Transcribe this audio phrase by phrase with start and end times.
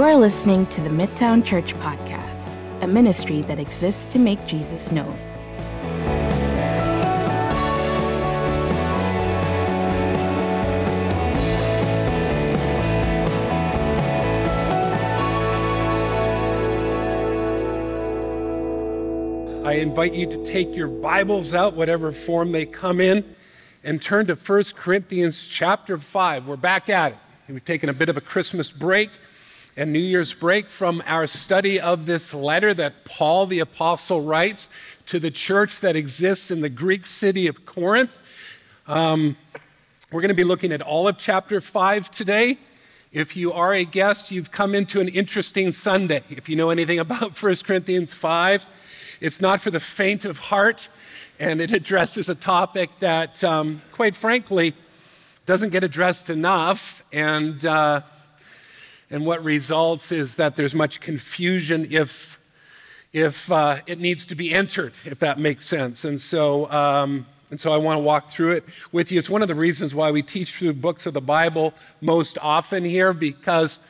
[0.00, 4.90] You are listening to the Midtown Church Podcast, a ministry that exists to make Jesus
[4.90, 5.14] known.
[19.66, 23.36] I invite you to take your Bibles out, whatever form they come in,
[23.84, 26.46] and turn to 1 Corinthians chapter 5.
[26.46, 27.18] We're back at it.
[27.52, 29.10] We've taken a bit of a Christmas break
[29.76, 34.68] and New Year's break from our study of this letter that Paul the Apostle writes
[35.06, 38.18] to the church that exists in the Greek city of Corinth.
[38.88, 39.36] Um,
[40.10, 42.58] we're going to be looking at all of chapter 5 today.
[43.12, 46.24] If you are a guest, you've come into an interesting Sunday.
[46.30, 48.66] If you know anything about 1 Corinthians 5,
[49.20, 50.88] it's not for the faint of heart,
[51.38, 54.74] and it addresses a topic that, um, quite frankly,
[55.46, 58.02] doesn't get addressed enough, and, uh,
[59.10, 62.38] and what results is that there's much confusion if,
[63.12, 66.04] if uh, it needs to be entered, if that makes sense.
[66.04, 69.18] And so, um, and so I want to walk through it with you.
[69.18, 72.84] It's one of the reasons why we teach through books of the Bible most often
[72.84, 73.80] here, because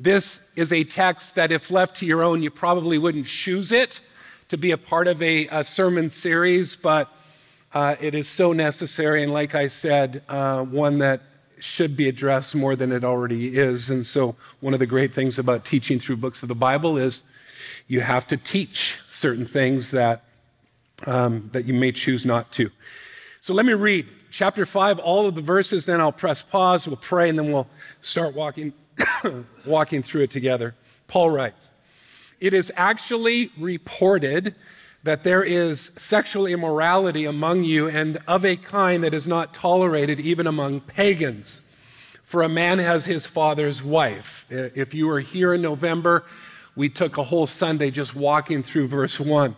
[0.00, 4.00] this is a text that, if left to your own, you probably wouldn't choose it
[4.48, 7.08] to be a part of a, a sermon series, but
[7.72, 11.22] uh, it is so necessary, and like I said, uh, one that
[11.58, 13.90] should be addressed more than it already is.
[13.90, 17.24] And so, one of the great things about teaching through books of the Bible is
[17.86, 20.24] you have to teach certain things that,
[21.06, 22.70] um, that you may choose not to.
[23.40, 26.96] So, let me read chapter 5, all of the verses, then I'll press pause, we'll
[26.96, 27.68] pray, and then we'll
[28.00, 28.72] start walking,
[29.64, 30.74] walking through it together.
[31.06, 31.70] Paul writes,
[32.40, 34.56] It is actually reported
[35.04, 40.18] that there is sexual immorality among you and of a kind that is not tolerated
[40.18, 41.60] even among pagans.
[42.24, 44.46] For a man has his father's wife.
[44.48, 46.24] If you were here in November,
[46.74, 49.56] we took a whole Sunday just walking through verse 1.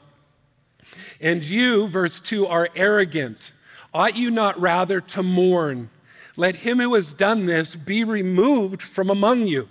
[1.20, 3.52] And you, verse 2, are arrogant.
[3.94, 5.90] Ought you not rather to mourn?
[6.36, 9.68] Let him who has done this be removed from among you.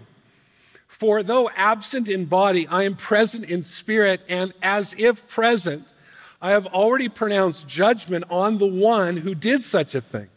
[0.98, 5.86] For though absent in body, I am present in spirit, and as if present,
[6.42, 10.30] I have already pronounced judgment on the one who did such a thing.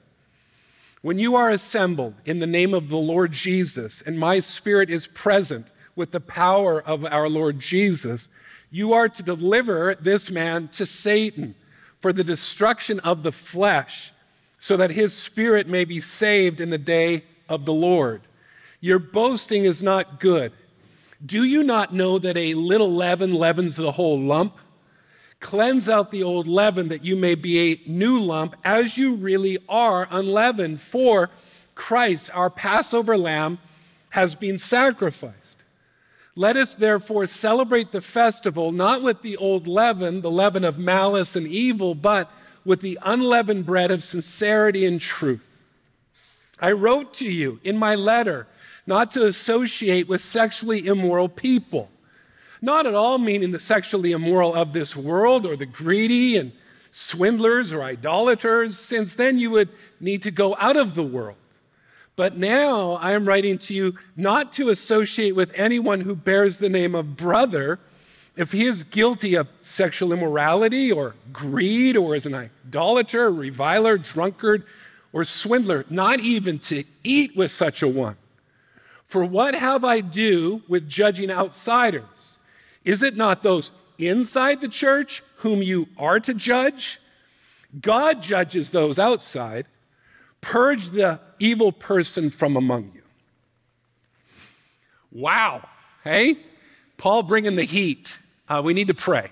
[1.01, 5.07] When you are assembled in the name of the Lord Jesus, and my spirit is
[5.07, 8.29] present with the power of our Lord Jesus,
[8.69, 11.55] you are to deliver this man to Satan
[12.01, 14.13] for the destruction of the flesh,
[14.59, 18.23] so that his spirit may be saved in the day of the Lord.
[18.81, 20.53] Your boasting is not good.
[21.25, 24.55] Do you not know that a little leaven leavens the whole lump?
[25.41, 29.59] Cleanse out the old leaven that you may be a new lump as you really
[29.69, 30.81] are unleavened.
[30.81, 31.31] For
[31.75, 33.59] Christ, our Passover lamb,
[34.11, 35.57] has been sacrificed.
[36.35, 41.35] Let us therefore celebrate the festival not with the old leaven, the leaven of malice
[41.35, 42.31] and evil, but
[42.65, 45.65] with the unleavened bread of sincerity and truth.
[46.61, 48.47] I wrote to you in my letter
[48.89, 51.91] not to associate with sexually immoral people.
[52.63, 56.53] Not at all meaning the sexually immoral of this world or the greedy and
[56.91, 59.69] swindlers or idolaters, since then you would
[60.01, 61.37] need to go out of the world.
[62.17, 66.71] But now I am writing to you not to associate with anyone who bears the
[66.71, 67.79] name of brother
[68.37, 74.65] if he is guilty of sexual immorality or greed or is an idolater, reviler, drunkard,
[75.13, 78.17] or swindler, not even to eat with such a one.
[79.09, 82.37] For what have I do with judging outsiders?
[82.85, 87.01] Is it not those inside the church whom you are to judge?
[87.81, 89.67] God judges those outside.
[90.43, 93.03] Purge the evil person from among you.
[95.11, 95.67] Wow.
[96.05, 96.37] Hey?
[96.99, 98.19] Paul bringing the heat.
[98.47, 99.31] Uh, we need to pray.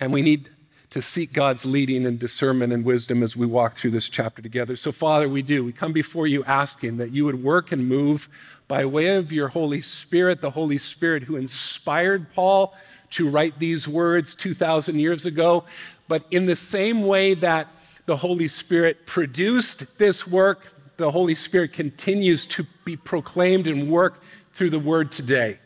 [0.00, 0.48] And we need
[0.90, 4.76] to seek God's leading and discernment and wisdom as we walk through this chapter together.
[4.76, 5.64] So, Father, we do.
[5.64, 8.28] We come before you asking that you would work and move
[8.68, 12.74] by way of your Holy Spirit, the Holy Spirit who inspired Paul
[13.10, 15.64] to write these words 2,000 years ago.
[16.08, 17.68] But in the same way that
[18.06, 24.22] the Holy Spirit produced this work, the Holy Spirit continues to be proclaimed and work
[24.54, 25.58] through the word today.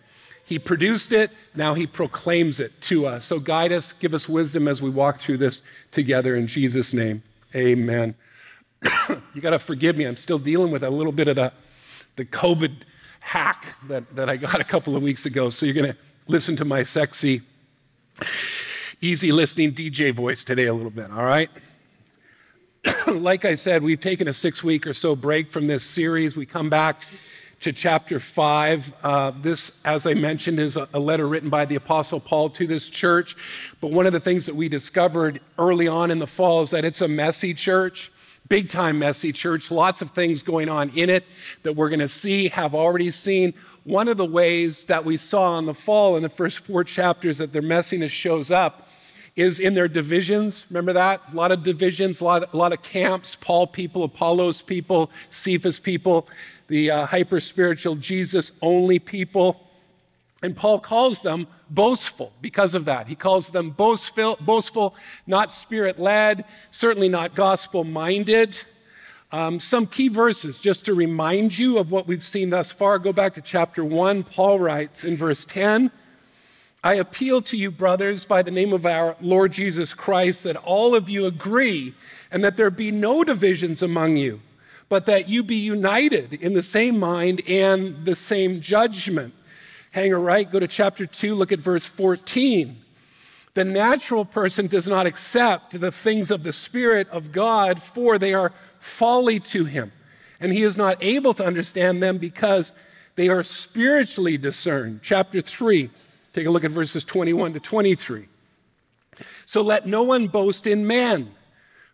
[0.50, 3.24] He produced it, now he proclaims it to us.
[3.24, 5.62] So guide us, give us wisdom as we walk through this
[5.92, 7.22] together in Jesus' name.
[7.54, 8.16] Amen.
[9.32, 11.52] you got to forgive me, I'm still dealing with a little bit of the,
[12.16, 12.72] the COVID
[13.20, 15.50] hack that, that I got a couple of weeks ago.
[15.50, 17.42] So you're going to listen to my sexy,
[19.00, 21.50] easy listening DJ voice today a little bit, all right?
[23.06, 26.36] like I said, we've taken a six week or so break from this series.
[26.36, 27.02] We come back
[27.60, 28.94] to chapter 5.
[29.02, 32.66] Uh, this, as I mentioned, is a, a letter written by the Apostle Paul to
[32.66, 33.36] this church.
[33.80, 36.84] But one of the things that we discovered early on in the fall is that
[36.84, 38.10] it's a messy church
[38.48, 41.24] big time messy church, lots of things going on in it
[41.62, 43.54] that we're going to see, have already seen.
[43.84, 47.38] One of the ways that we saw in the fall in the first four chapters
[47.38, 48.88] that their messiness shows up
[49.36, 50.66] is in their divisions.
[50.68, 51.22] Remember that?
[51.32, 55.78] A lot of divisions, a lot, a lot of camps, Paul people, Apollos people, Cephas
[55.78, 56.28] people,
[56.70, 59.60] the uh, hyper spiritual Jesus only people.
[60.40, 63.08] And Paul calls them boastful because of that.
[63.08, 64.94] He calls them boastful, boastful
[65.26, 68.62] not spirit led, certainly not gospel minded.
[69.32, 73.00] Um, some key verses just to remind you of what we've seen thus far.
[73.00, 74.22] Go back to chapter 1.
[74.22, 75.90] Paul writes in verse 10
[76.82, 80.94] I appeal to you, brothers, by the name of our Lord Jesus Christ, that all
[80.94, 81.94] of you agree
[82.30, 84.40] and that there be no divisions among you,
[84.90, 89.32] but that you be united in the same mind and the same judgment.
[89.92, 92.76] Hang a right, go to chapter 2, look at verse 14.
[93.54, 98.34] The natural person does not accept the things of the Spirit of God, for they
[98.34, 99.92] are folly to him,
[100.40, 102.74] and he is not able to understand them because
[103.14, 105.00] they are spiritually discerned.
[105.02, 105.88] Chapter 3.
[106.32, 108.26] Take a look at verses 21 to 23.
[109.46, 111.32] So let no one boast in men,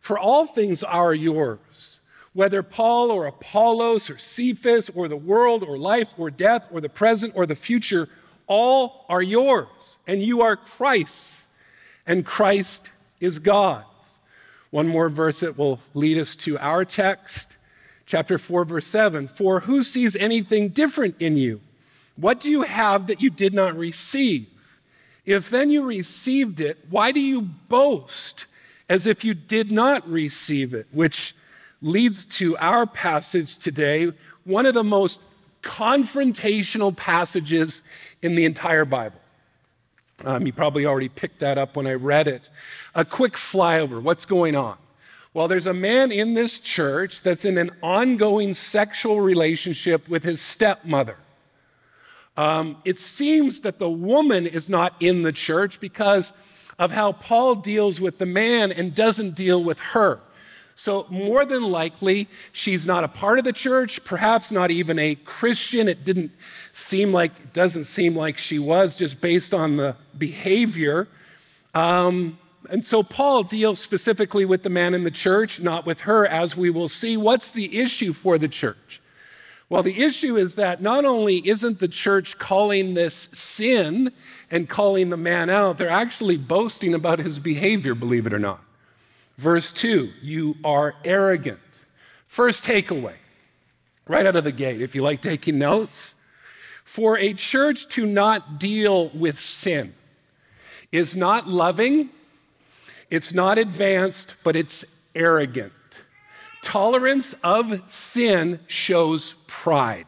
[0.01, 1.96] for all things are yours.
[2.37, 6.91] Whether Paul or Apollos or Cephas or the world or life or death or the
[6.91, 8.11] present or the future,
[8.47, 11.47] all are yours, and you are Christ's,
[12.07, 12.91] and Christ
[13.21, 14.19] is God's.
[14.69, 17.57] One more verse that will lead us to our text,
[18.05, 19.29] chapter 4, verse 7.
[19.29, 21.63] For who sees anything different in you?
[22.17, 24.47] What do you have that you did not receive?
[25.25, 28.45] If then you received it, why do you boast
[28.91, 30.87] as if you did not receive it?
[30.93, 31.35] Which
[31.87, 34.13] leads to our passage today,
[34.45, 35.21] one of the most
[35.63, 37.83] confrontational passages
[38.23, 39.21] in the entire Bible.
[40.25, 42.51] Um, you probably already picked that up when I read it.
[42.95, 44.77] A quick flyover what's going on?
[45.35, 50.41] Well, there's a man in this church that's in an ongoing sexual relationship with his
[50.41, 51.19] stepmother.
[52.37, 56.33] Um, it seems that the woman is not in the church because
[56.79, 60.21] of how Paul deals with the man and doesn't deal with her.
[60.79, 65.15] So, more than likely, she's not a part of the church, perhaps not even a
[65.15, 65.89] Christian.
[65.89, 66.33] It didn't
[66.71, 71.09] seem like, it doesn't seem like she was just based on the behavior.
[71.75, 72.39] Um,
[72.69, 76.59] and so, Paul deals specifically with the man in the church, not with her, as
[76.59, 77.17] we will see.
[77.17, 79.01] What's the issue for the church?
[79.71, 84.13] Well, the issue is that not only isn't the church calling this sin
[84.51, 88.61] and calling the man out, they're actually boasting about his behavior, believe it or not.
[89.37, 91.61] Verse 2 you are arrogant.
[92.27, 93.15] First takeaway,
[94.07, 96.15] right out of the gate, if you like taking notes.
[96.85, 99.95] For a church to not deal with sin
[100.93, 102.11] is not loving,
[103.11, 104.85] it's not advanced, but it's
[105.15, 105.73] arrogant.
[106.63, 110.07] Tolerance of sin shows pride.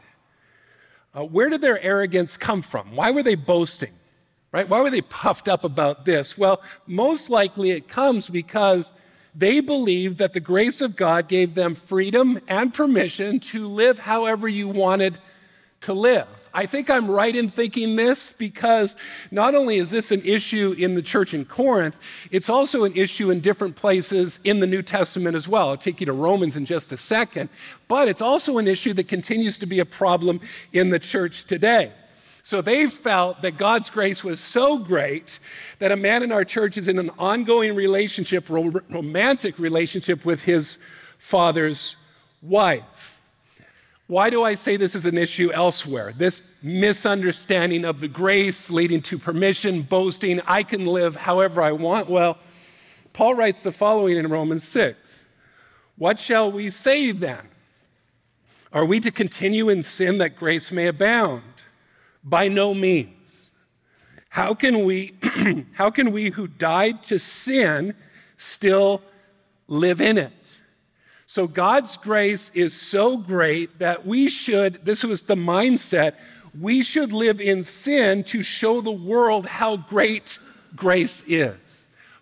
[1.16, 2.94] Uh, where did their arrogance come from?
[2.94, 3.92] Why were they boasting?
[4.50, 4.68] Right?
[4.68, 6.38] Why were they puffed up about this?
[6.38, 8.92] Well, most likely it comes because
[9.34, 14.48] they believed that the grace of God gave them freedom and permission to live however
[14.48, 15.18] you wanted
[15.82, 16.26] to live.
[16.52, 18.96] I think I'm right in thinking this because
[19.30, 21.98] not only is this an issue in the church in Corinth,
[22.30, 25.68] it's also an issue in different places in the New Testament as well.
[25.68, 27.48] I'll take you to Romans in just a second,
[27.86, 30.40] but it's also an issue that continues to be a problem
[30.72, 31.92] in the church today.
[32.42, 35.38] So they felt that God's grace was so great
[35.78, 40.78] that a man in our church is in an ongoing relationship, romantic relationship with his
[41.18, 41.96] father's
[42.42, 43.20] wife.
[44.08, 46.14] Why do I say this is an issue elsewhere?
[46.16, 52.08] This misunderstanding of the grace leading to permission, boasting, I can live however I want.
[52.08, 52.38] Well,
[53.12, 55.26] Paul writes the following in Romans 6
[55.98, 57.48] What shall we say then?
[58.72, 61.42] Are we to continue in sin that grace may abound?
[62.22, 63.50] By no means.
[64.28, 65.12] How can we,
[65.74, 67.94] how can we who died to sin
[68.36, 69.02] still
[69.66, 70.58] live in it?
[71.26, 76.14] So God's grace is so great that we should, this was the mindset,
[76.58, 80.38] we should live in sin to show the world how great
[80.74, 81.56] grace is.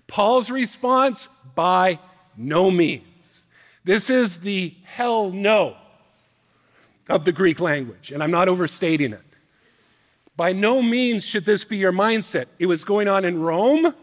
[0.07, 1.99] Paul's response by
[2.37, 3.03] no means.
[3.85, 5.77] This is the hell no
[7.09, 9.26] of the Greek language, and I'm not overstating it.
[10.37, 12.47] By no means should this be your mindset.
[12.59, 13.95] It was going on in Rome.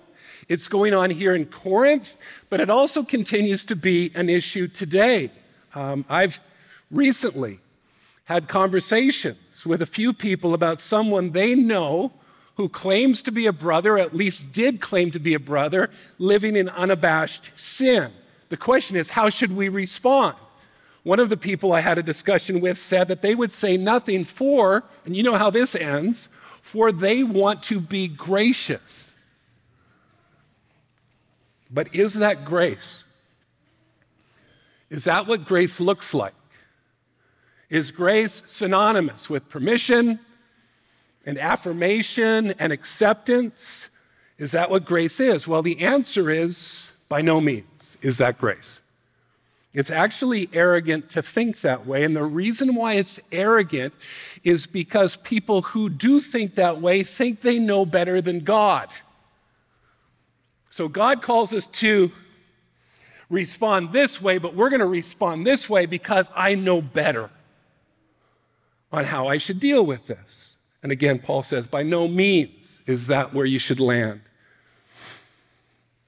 [0.50, 2.18] It's going on here in Corinth,
[2.50, 5.32] but it also continues to be an issue today.
[5.76, 6.42] Um, I've
[6.92, 7.60] recently
[8.26, 12.14] had conversations with a few people about someone they know
[12.56, 16.56] who claims to be a brother, at least did claim to be a brother, living
[16.56, 18.12] in unabashed sin.
[18.50, 20.36] The question is, how should we respond?
[21.04, 24.24] One of the people I had a discussion with said that they would say nothing
[24.24, 26.30] for, and you know how this ends,
[26.62, 29.12] for they want to be gracious.
[31.70, 33.04] But is that grace?
[34.90, 36.34] Is that what grace looks like?
[37.70, 40.20] Is grace synonymous with permission
[41.26, 43.90] and affirmation and acceptance?
[44.38, 45.48] Is that what grace is?
[45.48, 48.80] Well, the answer is by no means is that grace.
[49.74, 52.04] It's actually arrogant to think that way.
[52.04, 53.94] And the reason why it's arrogant
[54.44, 58.90] is because people who do think that way think they know better than God.
[60.70, 62.12] So God calls us to
[63.30, 67.32] respond this way, but we're going to respond this way because I know better
[68.92, 70.56] on how I should deal with this.
[70.84, 74.22] And again, Paul says, by no means is that where you should land.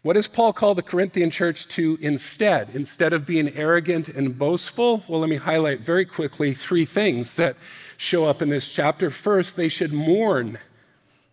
[0.06, 2.70] What does Paul call the Corinthian church to instead?
[2.76, 5.04] Instead of being arrogant and boastful?
[5.08, 7.58] Well, let me highlight very quickly three things that
[7.98, 9.10] show up in this chapter.
[9.10, 10.60] First, they should mourn.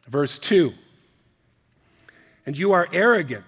[0.09, 0.73] Verse 2.
[2.47, 3.45] And you are arrogant.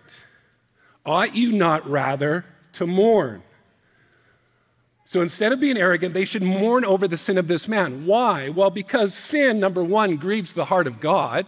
[1.06, 3.42] Ought you not rather to mourn?
[5.06, 8.04] So instead of being arrogant, they should mourn over the sin of this man.
[8.04, 8.50] Why?
[8.50, 11.46] Well, because sin, number one, grieves the heart of God.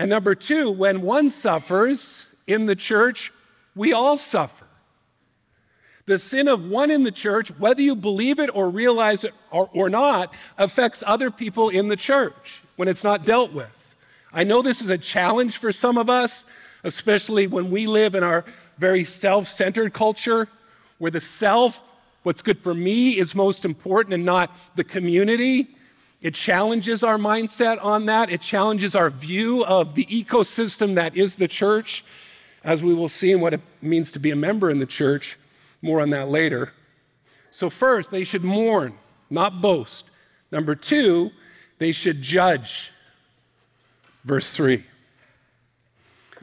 [0.00, 3.32] And number two, when one suffers, in the church,
[3.74, 4.66] we all suffer.
[6.06, 9.70] The sin of one in the church, whether you believe it or realize it or,
[9.72, 13.94] or not, affects other people in the church when it's not dealt with.
[14.32, 16.44] I know this is a challenge for some of us,
[16.82, 18.44] especially when we live in our
[18.78, 20.48] very self centered culture
[20.98, 21.82] where the self,
[22.22, 25.68] what's good for me, is most important and not the community.
[26.20, 28.30] It challenges our mindset on that.
[28.30, 32.04] It challenges our view of the ecosystem that is the church
[32.62, 35.38] as we will see in what it means to be a member in the church.
[35.82, 36.72] More on that later.
[37.50, 38.94] So, first, they should mourn,
[39.28, 40.04] not boast.
[40.52, 41.30] Number two,
[41.78, 42.92] they should judge.
[44.24, 44.84] Verse 3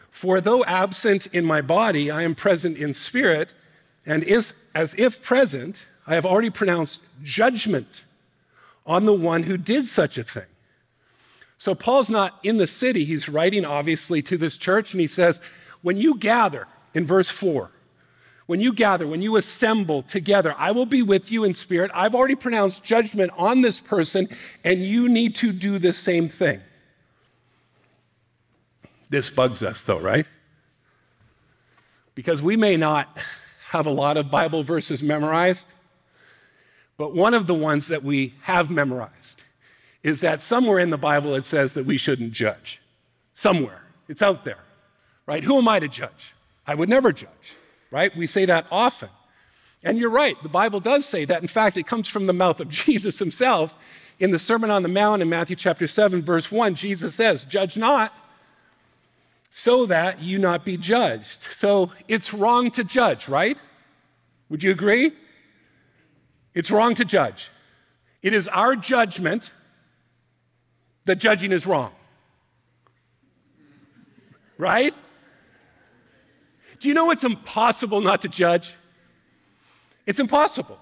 [0.10, 3.54] For though absent in my body, I am present in spirit,
[4.06, 8.04] and is, as if present, I have already pronounced judgment
[8.86, 10.46] on the one who did such a thing.
[11.58, 13.06] So, Paul's not in the city.
[13.06, 15.42] He's writing, obviously, to this church, and he says,
[15.82, 17.72] when you gather, in verse 4,
[18.48, 21.92] when you gather, when you assemble together, I will be with you in spirit.
[21.94, 24.30] I've already pronounced judgment on this person,
[24.64, 26.62] and you need to do the same thing.
[29.10, 30.26] This bugs us, though, right?
[32.16, 33.18] Because we may not
[33.70, 35.68] have a lot of Bible verses memorized,
[36.98, 39.44] but one of the ones that we have memorized
[40.04, 42.82] is that somewhere in the Bible it says that we shouldn't judge.
[43.34, 43.82] Somewhere.
[44.08, 44.60] It's out there
[45.28, 45.44] right?
[45.44, 46.34] Who am I to judge?
[46.66, 47.56] I would never judge,
[47.92, 48.16] right?
[48.18, 49.10] We say that often.
[49.84, 51.42] And you're right, the Bible does say that.
[51.42, 53.76] In fact, it comes from the mouth of Jesus himself.
[54.20, 57.78] In the Sermon on the Mount in Matthew chapter 7, verse 1, Jesus says, Judge
[57.78, 58.12] not,
[59.52, 61.44] so that you not be judged.
[61.44, 63.62] So it's wrong to judge, right?
[64.50, 65.12] Would you agree?
[66.56, 67.52] It's wrong to judge.
[68.24, 69.52] It is our judgment
[71.06, 71.92] that judging is wrong.
[74.58, 74.96] Right?
[76.80, 78.74] Do you know it's impossible not to judge?
[80.06, 80.80] It's impossible.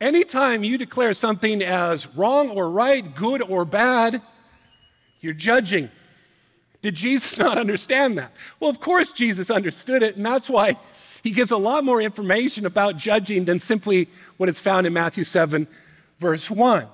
[0.00, 4.22] Anytime you declare something as wrong or right, good or bad,
[5.20, 5.90] you're judging.
[6.82, 8.32] Did Jesus not understand that?
[8.58, 10.76] Well, of course, Jesus understood it, and that's why
[11.22, 15.24] he gives a lot more information about judging than simply what is found in Matthew
[15.24, 15.66] 7,
[16.18, 16.86] verse 1.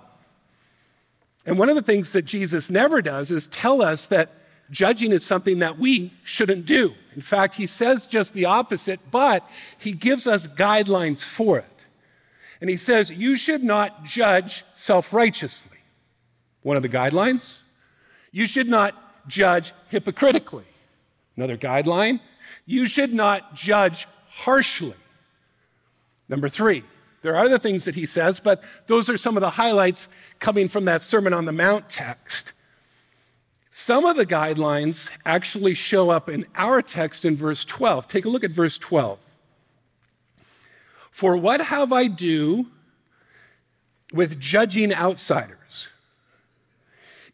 [1.44, 4.32] And one of the things that Jesus never does is tell us that
[4.70, 6.94] judging is something that we shouldn't do.
[7.14, 11.64] In fact, he says just the opposite, but he gives us guidelines for it.
[12.60, 15.78] And he says, You should not judge self righteously.
[16.62, 17.56] One of the guidelines.
[18.32, 20.64] You should not judge hypocritically.
[21.36, 22.20] Another guideline.
[22.64, 24.94] You should not judge harshly.
[26.28, 26.82] Number three,
[27.22, 30.08] there are other things that he says, but those are some of the highlights
[30.38, 32.52] coming from that Sermon on the Mount text.
[33.78, 38.08] Some of the guidelines actually show up in our text in verse 12.
[38.08, 39.18] Take a look at verse 12.
[41.10, 42.68] For what have I do
[44.14, 45.88] with judging outsiders?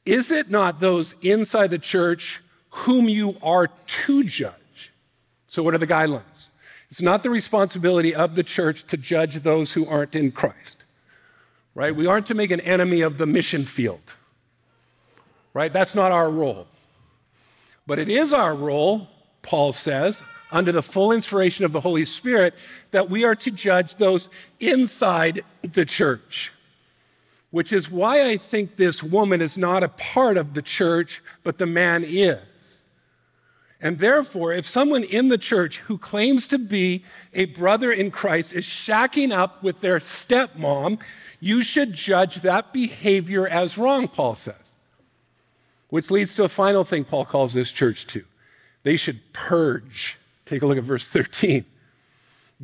[0.04, 4.92] Is it not those inside the church whom you are to judge?
[5.46, 6.48] So, what are the guidelines?
[6.90, 10.78] It's not the responsibility of the church to judge those who aren't in Christ.
[11.76, 11.94] right?
[11.94, 14.16] We aren't to make an enemy of the mission field,
[15.54, 15.72] right?
[15.72, 16.66] That's not our role.
[17.86, 19.08] But it is our role,
[19.42, 22.54] Paul says, under the full inspiration of the Holy Spirit,
[22.90, 24.28] that we are to judge those
[24.60, 26.52] inside the church.
[27.50, 31.58] Which is why I think this woman is not a part of the church, but
[31.58, 32.38] the man is.
[33.82, 37.02] And therefore, if someone in the church who claims to be
[37.34, 41.00] a brother in Christ is shacking up with their stepmom,
[41.40, 44.61] you should judge that behavior as wrong, Paul says.
[45.92, 48.24] Which leads to a final thing Paul calls this church to
[48.82, 50.16] they should purge.
[50.46, 51.66] Take a look at verse 13.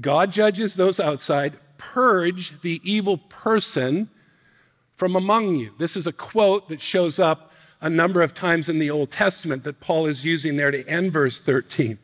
[0.00, 4.08] God judges those outside, purge the evil person
[4.96, 5.74] from among you.
[5.76, 9.62] This is a quote that shows up a number of times in the Old Testament
[9.64, 11.98] that Paul is using there to end verse 13.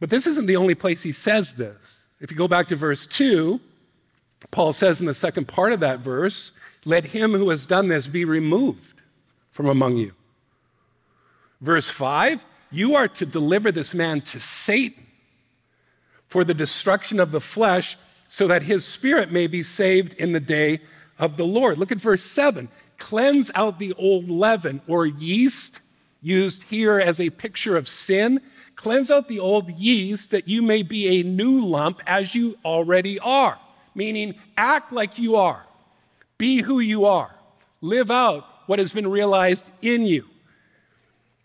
[0.00, 2.02] But this isn't the only place he says this.
[2.20, 3.58] If you go back to verse 2,
[4.50, 6.52] Paul says in the second part of that verse,
[6.84, 8.98] Let him who has done this be removed
[9.52, 10.12] from among you.
[11.60, 15.06] Verse 5, you are to deliver this man to Satan
[16.26, 20.40] for the destruction of the flesh, so that his spirit may be saved in the
[20.40, 20.80] day
[21.18, 21.76] of the Lord.
[21.76, 22.68] Look at verse 7
[22.98, 25.80] cleanse out the old leaven or yeast,
[26.22, 28.40] used here as a picture of sin.
[28.76, 33.18] Cleanse out the old yeast that you may be a new lump as you already
[33.18, 33.58] are,
[33.94, 35.66] meaning act like you are,
[36.38, 37.34] be who you are,
[37.80, 40.26] live out what has been realized in you.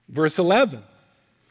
[0.09, 0.83] Verse 11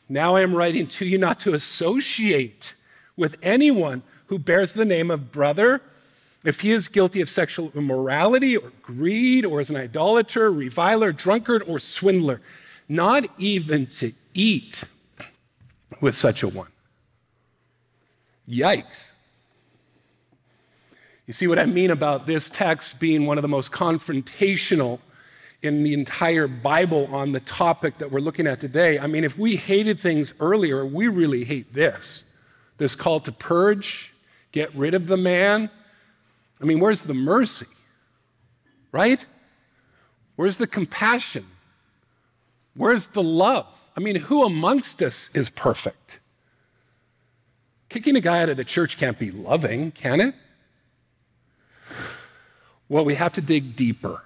[0.09, 2.75] Now I am writing to you not to associate
[3.17, 5.81] with anyone who bears the name of brother
[6.45, 11.63] if he is guilty of sexual immorality or greed or is an idolater, reviler, drunkard,
[11.67, 12.41] or swindler,
[12.89, 14.85] not even to eat
[16.01, 16.69] with such a one.
[18.49, 19.11] Yikes.
[21.27, 25.01] You see what I mean about this text being one of the most confrontational
[25.63, 28.99] in the entire Bible on the topic that we're looking at today.
[28.99, 32.25] I mean, if we hated things earlier, we really hate this.
[32.79, 34.15] This call to purge,
[34.53, 35.71] get rid of the man,
[36.61, 37.67] I mean, where's the mercy?
[38.93, 39.25] Right?
[40.37, 41.47] Where's the compassion?
[42.75, 43.67] Where's the love?
[43.97, 46.21] I mean, who amongst us is perfect?
[47.89, 50.35] Kicking a guy out of the church can't be loving, can it?
[52.89, 54.23] Well, we have to dig deeper.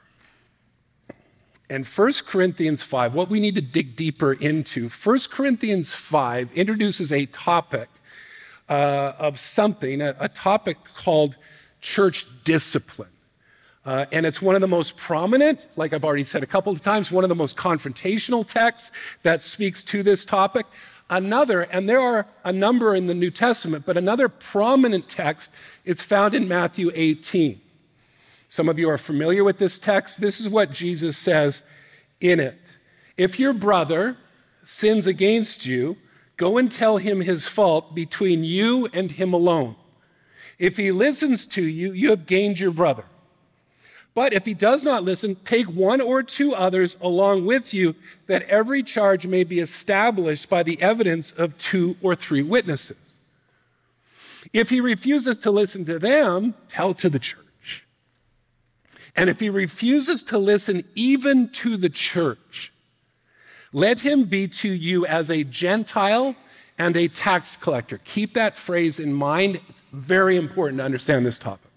[1.71, 7.13] And 1 Corinthians 5, what we need to dig deeper into, 1 Corinthians 5 introduces
[7.13, 7.89] a topic
[8.69, 11.37] uh, of something, a, a topic called
[11.81, 13.11] church discipline.
[13.87, 16.83] Uh, and it's one of the most prominent, like I've already said a couple of
[16.83, 18.91] times, one of the most confrontational texts
[19.23, 20.67] that speaks to this topic.
[21.09, 25.53] Another, and there are a number in the New Testament, but another prominent text
[25.85, 27.61] is found in Matthew 18.
[28.51, 30.21] Some of you are familiar with this text.
[30.21, 31.63] This is what Jesus says
[32.21, 32.59] in it.
[33.17, 34.17] If your brother
[34.65, 35.97] sins against you,
[36.37, 39.77] go and tell him his fault between you and him alone.
[40.59, 43.05] If he listens to you, you have gained your brother.
[44.15, 47.95] But if he does not listen, take one or two others along with you,
[48.27, 52.97] that every charge may be established by the evidence of two or three witnesses.
[54.53, 57.47] If he refuses to listen to them, tell to the church.
[59.17, 62.73] And if he refuses to listen even to the church,
[63.73, 66.35] let him be to you as a Gentile
[66.79, 68.01] and a tax collector.
[68.05, 69.61] Keep that phrase in mind.
[69.69, 71.71] It's very important to understand this topic.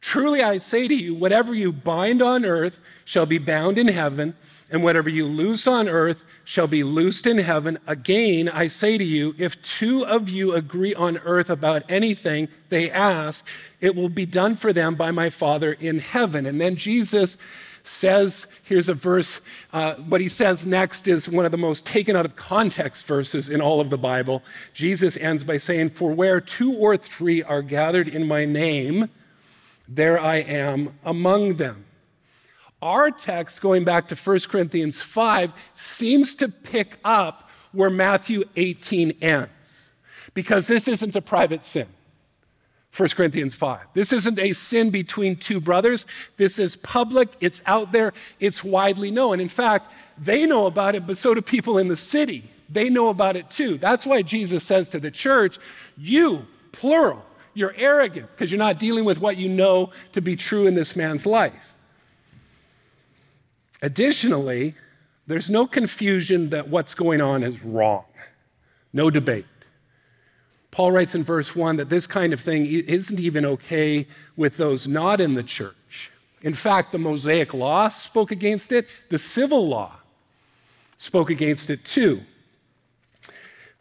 [0.00, 4.34] Truly, I say to you, whatever you bind on earth shall be bound in heaven,
[4.70, 7.78] and whatever you loose on earth shall be loosed in heaven.
[7.86, 12.90] Again, I say to you, if two of you agree on earth about anything they
[12.90, 13.46] ask,
[13.80, 16.46] it will be done for them by my Father in heaven.
[16.46, 17.36] And then Jesus
[17.82, 19.40] says, here's a verse,
[19.72, 23.48] uh, what he says next is one of the most taken out of context verses
[23.48, 24.42] in all of the Bible.
[24.72, 29.08] Jesus ends by saying, For where two or three are gathered in my name,
[29.88, 31.86] there I am among them.
[32.82, 39.16] Our text, going back to 1 Corinthians 5, seems to pick up where Matthew 18
[39.20, 39.90] ends,
[40.34, 41.86] because this isn't a private sin.
[42.96, 43.80] 1 Corinthians 5.
[43.94, 46.06] This isn't a sin between two brothers.
[46.38, 49.38] This is public, it's out there, it's widely known.
[49.38, 52.44] In fact, they know about it, but so do people in the city.
[52.68, 53.78] They know about it too.
[53.78, 55.58] That's why Jesus says to the church,
[55.96, 60.66] You, plural, you're arrogant because you're not dealing with what you know to be true
[60.66, 61.74] in this man's life.
[63.82, 64.74] Additionally,
[65.26, 68.04] there's no confusion that what's going on is wrong,
[68.92, 69.46] no debate.
[70.70, 74.86] Paul writes in verse 1 that this kind of thing isn't even okay with those
[74.86, 76.10] not in the church.
[76.42, 79.92] In fact, the Mosaic law spoke against it, the civil law
[80.96, 82.22] spoke against it too.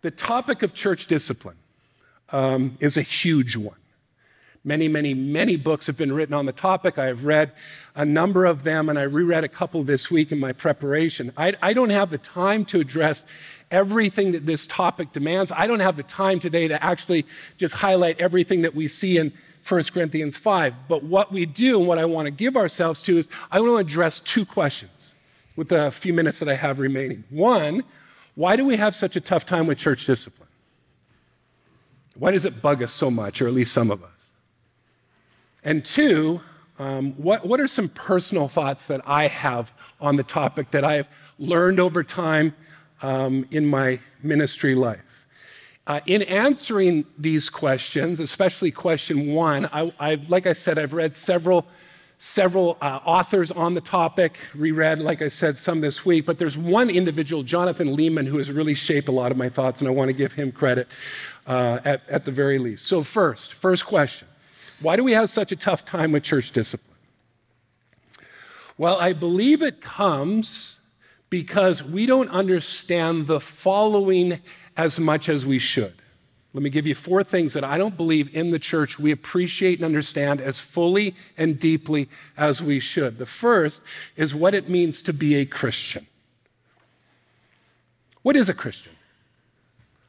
[0.01, 1.57] The topic of church discipline
[2.31, 3.78] um, is a huge one.
[4.63, 6.97] Many, many, many books have been written on the topic.
[6.97, 7.53] I have read
[7.95, 11.31] a number of them, and I reread a couple this week in my preparation.
[11.37, 13.23] I, I don't have the time to address
[13.71, 15.51] everything that this topic demands.
[15.55, 17.25] I don't have the time today to actually
[17.57, 19.31] just highlight everything that we see in
[19.67, 20.73] 1 Corinthians 5.
[20.89, 23.71] But what we do and what I want to give ourselves to is I want
[23.71, 25.13] to address two questions
[25.55, 27.23] with the few minutes that I have remaining.
[27.29, 27.83] One,
[28.35, 30.47] why do we have such a tough time with church discipline?
[32.15, 34.18] Why does it bug us so much, or at least some of us?
[35.63, 36.41] And two,
[36.77, 40.93] um, what, what are some personal thoughts that I have on the topic that I
[40.95, 42.55] have learned over time
[43.01, 45.27] um, in my ministry life?
[45.85, 51.15] Uh, in answering these questions, especially question one, I, I, like I said, I've read
[51.15, 51.65] several,
[52.19, 56.55] several uh, authors on the topic, reread, like I said, some this week, but there's
[56.55, 59.91] one individual, Jonathan Leeman, who has really shaped a lot of my thoughts, and I
[59.91, 60.87] want to give him credit
[61.47, 62.85] uh, at, at the very least.
[62.85, 64.27] So, first, first question
[64.81, 66.97] why do we have such a tough time with church discipline?
[68.77, 70.77] Well, I believe it comes
[71.29, 74.39] because we don't understand the following
[74.77, 75.93] as much as we should.
[76.53, 79.77] Let me give you four things that I don't believe in the church we appreciate
[79.77, 83.19] and understand as fully and deeply as we should.
[83.19, 83.81] The first
[84.15, 86.07] is what it means to be a Christian.
[88.23, 88.93] What is a Christian?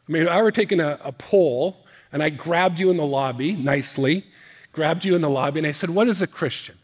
[0.09, 3.07] I mean, if I were taking a, a poll and I grabbed you in the
[3.07, 4.25] lobby nicely
[4.73, 6.77] grabbed you in the lobby and I said, What is a Christian?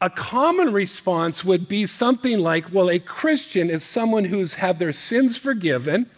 [0.00, 4.92] A common response would be something like, Well, a Christian is someone who's had their
[4.92, 6.10] sins forgiven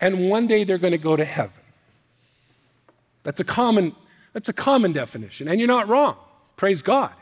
[0.00, 1.52] and one day they're going to go to heaven.
[3.22, 3.94] That's a common,
[4.32, 5.48] that's a common definition.
[5.48, 6.16] And you're not wrong.
[6.56, 7.12] Praise God.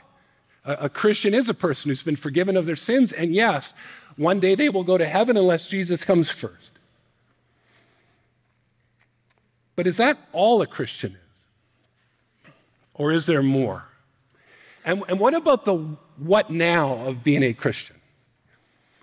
[0.64, 3.72] A, a Christian is a person who's been forgiven of their sins, and yes,
[4.16, 6.72] one day they will go to heaven unless Jesus comes first.
[9.74, 11.18] But is that all a Christian is?
[13.02, 13.86] Or is there more?
[14.84, 15.74] And, and what about the
[16.18, 17.96] what now of being a Christian?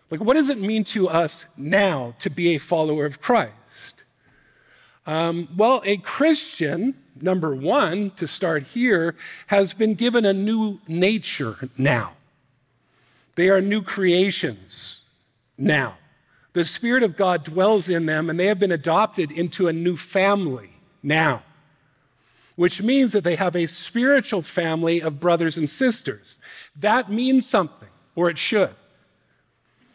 [0.09, 4.05] Like, what does it mean to us now to be a follower of Christ?
[5.05, 9.15] Um, well, a Christian, number one, to start here,
[9.47, 12.13] has been given a new nature now.
[13.35, 14.99] They are new creations
[15.57, 15.97] now.
[16.53, 19.97] The Spirit of God dwells in them, and they have been adopted into a new
[19.97, 20.69] family
[21.03, 21.43] now
[22.59, 26.37] which means that they have a spiritual family of brothers and sisters.
[26.75, 28.75] That means something, or it should.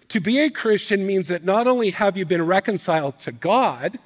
[0.09, 3.99] To be a Christian means that not only have you been reconciled to God,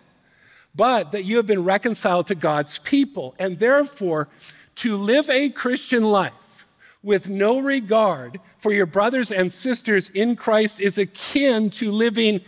[0.75, 3.37] but that you have been reconciled to God's people.
[3.39, 4.27] And therefore,
[4.75, 6.67] to live a Christian life
[7.01, 12.41] with no regard for your brothers and sisters in Christ is akin to living,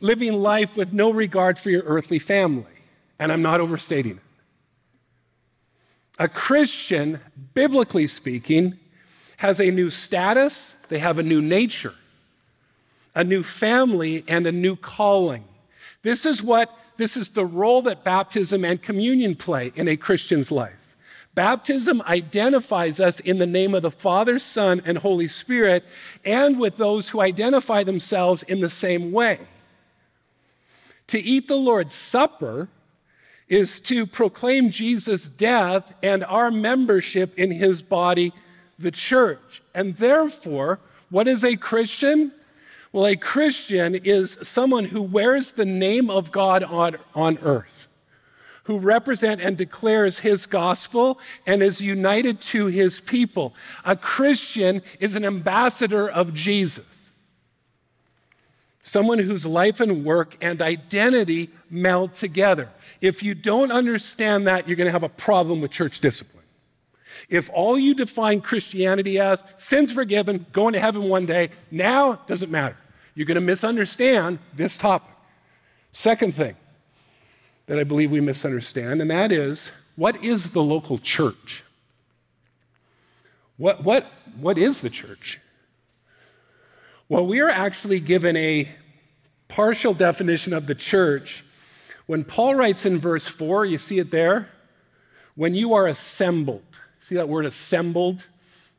[0.00, 2.64] living life with no regard for your earthly family.
[3.18, 4.25] And I'm not overstating it.
[6.18, 7.20] A Christian,
[7.54, 8.78] biblically speaking,
[9.38, 11.94] has a new status, they have a new nature,
[13.14, 15.44] a new family, and a new calling.
[16.02, 20.50] This is what this is the role that baptism and communion play in a Christian's
[20.50, 20.96] life.
[21.34, 25.84] Baptism identifies us in the name of the Father, Son, and Holy Spirit,
[26.24, 29.40] and with those who identify themselves in the same way.
[31.08, 32.68] To eat the Lord's Supper
[33.48, 38.32] is to proclaim Jesus' death and our membership in his body,
[38.78, 39.62] the church.
[39.74, 40.80] And therefore,
[41.10, 42.32] what is a Christian?
[42.92, 47.88] Well, a Christian is someone who wears the name of God on, on earth,
[48.64, 53.54] who represent and declares his gospel and is united to his people.
[53.84, 57.05] A Christian is an ambassador of Jesus
[58.86, 62.70] someone whose life and work and identity meld together.
[63.00, 66.44] If you don't understand that, you're going to have a problem with church discipline.
[67.28, 72.50] If all you define Christianity as sins forgiven, going to heaven one day, now doesn't
[72.50, 72.76] matter.
[73.16, 75.10] You're going to misunderstand this topic.
[75.90, 76.54] Second thing
[77.66, 81.64] that I believe we misunderstand, and that is what is the local church?
[83.56, 84.06] What, what,
[84.38, 85.40] what is the church?
[87.08, 88.68] Well, we are actually given a
[89.46, 91.44] partial definition of the church
[92.06, 94.48] when Paul writes in verse 4, you see it there?
[95.36, 96.64] When you are assembled.
[96.98, 98.26] See that word assembled?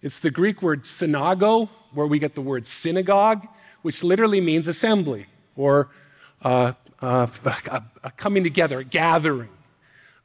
[0.01, 3.47] It's the Greek word synago, where we get the word synagogue,
[3.81, 5.87] which literally means assembly or
[6.41, 7.27] uh, uh,
[8.17, 9.49] coming together, gathering.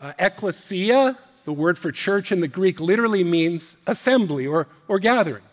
[0.00, 5.44] Uh, ecclesia, the word for church in the Greek, literally means assembly or, or gathering.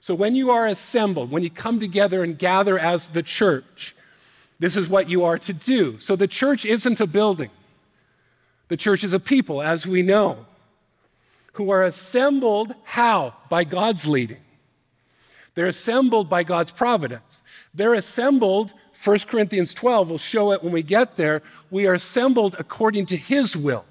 [0.00, 3.94] So when you are assembled, when you come together and gather as the church,
[4.58, 5.98] this is what you are to do.
[6.00, 7.50] So the church isn't a building,
[8.68, 10.46] the church is a people, as we know,
[11.54, 13.34] who are assembled how?
[13.48, 14.40] By God's leading.
[15.54, 17.42] They're assembled by God's providence.
[17.74, 21.42] They're assembled, 1 Corinthians 12 will show it when we get there.
[21.70, 23.84] We are assembled according to His will.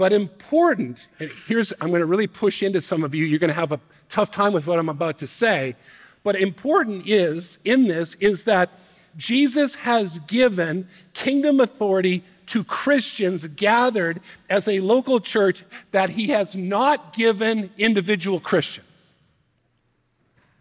[0.00, 3.26] But important, and here's, I'm going to really push into some of you.
[3.26, 5.76] You're going to have a tough time with what I'm about to say.
[6.22, 8.70] But important is, in this, is that
[9.18, 16.56] Jesus has given kingdom authority to Christians gathered as a local church that he has
[16.56, 18.86] not given individual Christians.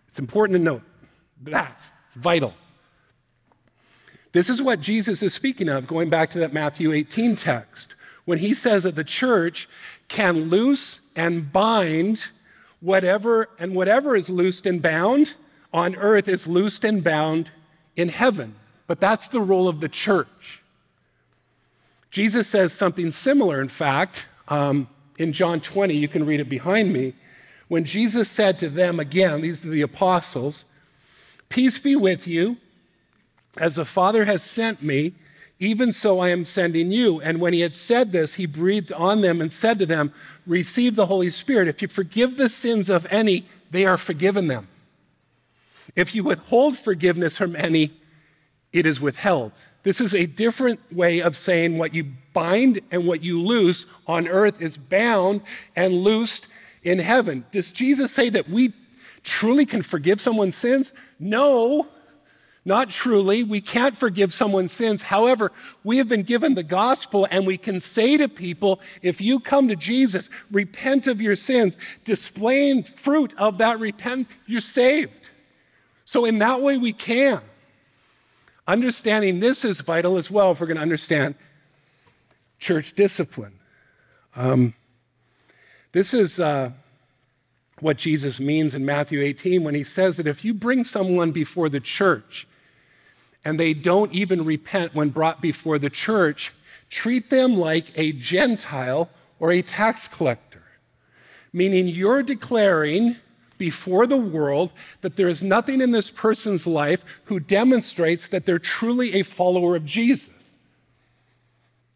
[0.10, 0.84] It's important to note
[1.44, 1.82] that.
[2.08, 2.56] It's vital.
[4.34, 7.96] This is what Jesus is speaking of, going back to that Matthew 18 text
[8.30, 9.68] when he says that the church
[10.08, 12.28] can loose and bind
[12.80, 15.34] whatever, and whatever is loosed and bound
[15.74, 17.50] on earth is loosed and bound
[17.96, 18.54] in heaven.
[18.86, 20.62] But that's the role of the church.
[22.12, 24.88] Jesus says something similar, in fact, um,
[25.18, 27.16] in John 20, you can read it behind me,
[27.68, 30.66] when Jesus said to them, again, these are the apostles,
[31.50, 32.58] Peace be with you,
[33.58, 35.16] as the Father has sent me,
[35.60, 37.20] even so I am sending you.
[37.20, 40.14] And when he had said this, he breathed on them and said to them,
[40.48, 41.68] Receive the Holy Spirit.
[41.68, 44.70] If you forgive the sins of any, they are forgiven them.
[45.96, 47.92] If you withhold forgiveness from any,
[48.72, 49.52] it is withheld.
[49.84, 54.28] This is a different way of saying what you bind and what you loose on
[54.28, 55.42] earth is bound
[55.76, 56.48] and loosed
[56.84, 57.46] in heaven.
[57.52, 58.74] Does Jesus say that we
[59.24, 60.94] truly can forgive someone's sins?
[61.20, 61.88] No.
[62.66, 63.44] Not truly.
[63.44, 65.04] We can't forgive someone's sins.
[65.04, 65.52] However,
[65.84, 69.68] we have been given the gospel and we can say to people, if you come
[69.70, 75.30] to Jesus, repent of your sins, displaying fruit of that repentance, you're saved.
[76.06, 77.42] So, in that way, we can.
[78.68, 81.36] Understanding this is vital as well if we're going to understand
[82.60, 83.54] church discipline.
[84.36, 84.74] Um,
[85.92, 86.72] this is uh,
[87.80, 91.70] what Jesus means in Matthew 18 when he says that if you bring someone before
[91.70, 92.48] the church
[93.50, 96.54] and they don't even repent when brought before the church,
[96.88, 99.10] treat them like a Gentile
[99.40, 100.62] or a tax collector.
[101.52, 103.16] Meaning you're declaring
[103.58, 108.60] before the world that there is nothing in this person's life who demonstrates that they're
[108.60, 110.56] truly a follower of Jesus.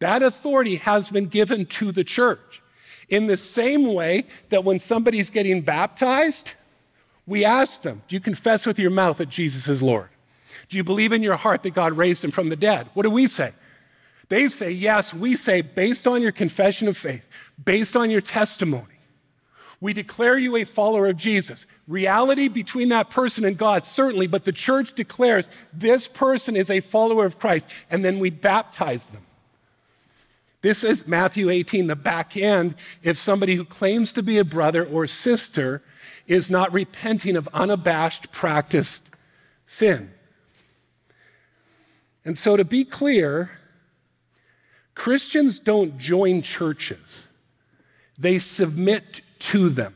[0.00, 2.62] That authority has been given to the church.
[3.08, 6.54] In the same way that when somebody's getting baptized,
[7.28, 10.08] we ask them, Do you confess with your mouth that Jesus is Lord?
[10.68, 12.88] Do you believe in your heart that God raised him from the dead?
[12.94, 13.52] What do we say?
[14.28, 15.12] They say, yes.
[15.12, 17.28] We say, based on your confession of faith,
[17.62, 18.86] based on your testimony,
[19.80, 21.66] we declare you a follower of Jesus.
[21.86, 26.80] Reality between that person and God, certainly, but the church declares this person is a
[26.80, 29.26] follower of Christ, and then we baptize them.
[30.62, 32.76] This is Matthew 18, the back end.
[33.02, 35.82] If somebody who claims to be a brother or sister
[36.26, 39.10] is not repenting of unabashed practiced
[39.66, 40.13] sin.
[42.24, 43.50] And so, to be clear,
[44.94, 47.28] Christians don't join churches,
[48.18, 49.94] they submit to them.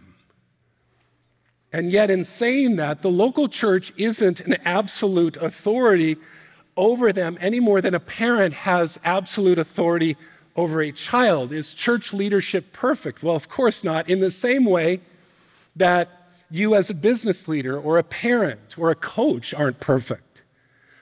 [1.73, 6.17] And yet, in saying that, the local church isn't an absolute authority
[6.77, 10.17] over them any more than a parent has absolute authority
[10.57, 11.53] over a child.
[11.53, 13.23] Is church leadership perfect?
[13.23, 14.09] Well, of course not.
[14.09, 15.01] In the same way
[15.77, 16.09] that
[16.51, 20.28] you, as a business leader or a parent or a coach, aren't perfect.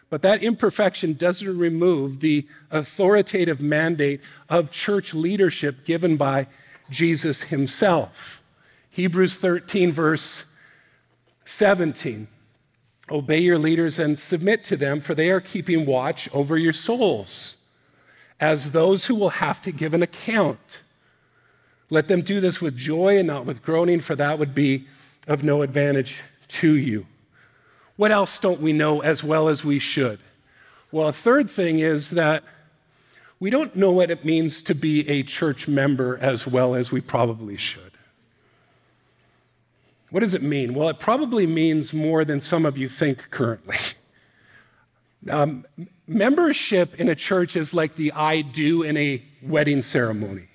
[0.08, 6.46] But that imperfection doesn't remove the authoritative mandate of church leadership given by
[6.90, 8.42] Jesus himself.
[8.90, 10.44] Hebrews 13, verse
[11.44, 12.28] 17.
[13.10, 17.56] Obey your leaders and submit to them, for they are keeping watch over your souls
[18.40, 20.82] as those who will have to give an account.
[21.88, 24.86] Let them do this with joy and not with groaning, for that would be
[25.26, 27.06] of no advantage to you.
[27.96, 30.18] What else don't we know as well as we should?
[30.92, 32.44] Well, a third thing is that
[33.40, 37.00] we don't know what it means to be a church member as well as we
[37.00, 37.92] probably should.
[40.10, 40.74] What does it mean?
[40.74, 43.76] Well, it probably means more than some of you think currently.
[45.28, 45.66] Um,
[46.06, 50.46] membership in a church is like the I do in a wedding ceremony.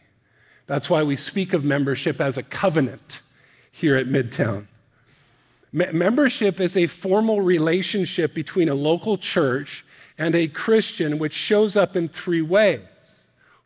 [0.66, 3.20] That's why we speak of membership as a covenant
[3.70, 4.68] here at Midtown
[5.72, 9.86] membership is a formal relationship between a local church
[10.18, 12.82] and a Christian, which shows up in three ways.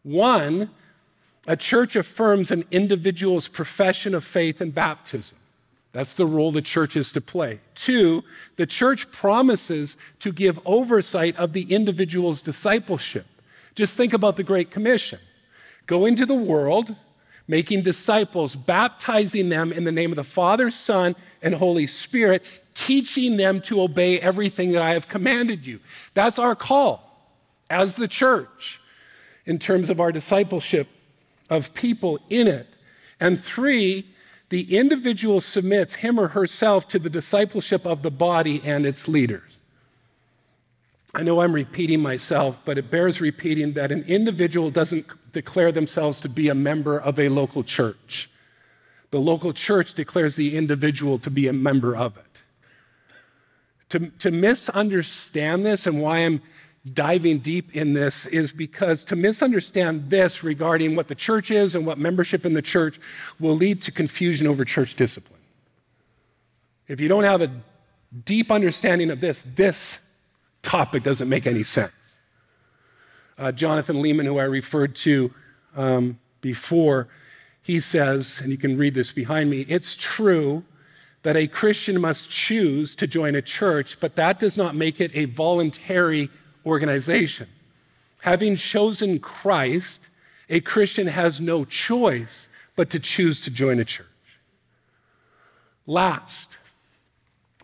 [0.03, 0.69] One,
[1.47, 5.37] a church affirms an individual's profession of faith and baptism.
[5.91, 7.59] That's the role the church is to play.
[7.73, 8.23] Two,
[8.57, 13.25] the church promises to give oversight of the individual's discipleship.
[13.75, 15.19] Just think about the Great Commission
[15.87, 16.95] go into the world,
[17.47, 23.37] making disciples, baptizing them in the name of the Father, Son, and Holy Spirit, teaching
[23.37, 25.79] them to obey everything that I have commanded you.
[26.13, 27.29] That's our call
[27.69, 28.81] as the church
[29.45, 30.87] in terms of our discipleship
[31.49, 32.67] of people in it.
[33.19, 34.07] And three,
[34.49, 39.57] the individual submits him or herself to the discipleship of the body and its leaders.
[41.15, 46.19] I know I'm repeating myself, but it bears repeating that an individual doesn't declare themselves
[46.19, 48.29] to be a member of a local church.
[49.11, 52.41] The local church declares the individual to be a member of it.
[53.89, 56.41] To, to misunderstand this and why I'm
[56.93, 61.85] diving deep in this is because to misunderstand this regarding what the church is and
[61.85, 62.99] what membership in the church
[63.39, 65.39] will lead to confusion over church discipline.
[66.89, 67.51] If you don't have a
[68.25, 69.99] deep understanding of this, this
[70.65, 71.93] topic doesn't make any sense.
[73.37, 75.33] Uh, Jonathan Leeman, who I referred to
[75.75, 77.07] um, before,
[77.61, 80.63] he says, and you can read this behind me it's true
[81.23, 85.09] that a Christian must choose to join a church, but that does not make it
[85.15, 86.29] a voluntary
[86.65, 87.47] organization.
[88.21, 90.09] Having chosen Christ,
[90.49, 94.05] a Christian has no choice but to choose to join a church.
[95.87, 96.57] Last,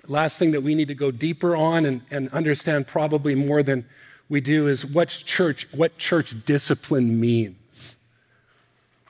[0.07, 3.85] last thing that we need to go deeper on and, and understand probably more than
[4.29, 7.95] we do is what church, what church discipline means.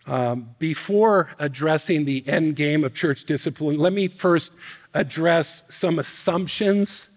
[0.08, 4.52] Um, before addressing the end game of church discipline, let me first
[4.94, 7.10] address some assumptions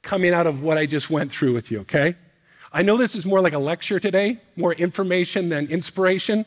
[0.00, 2.16] coming out of what I just went through with you, okay?
[2.72, 6.46] I know this is more like a lecture today, more information than inspiration,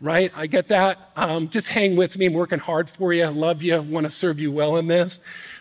[0.00, 0.32] right?
[0.36, 1.10] I get that.
[1.16, 2.26] Um, just hang with me.
[2.26, 3.26] I'm working hard for you.
[3.28, 3.80] Love you.
[3.82, 5.20] Want to serve you well in this.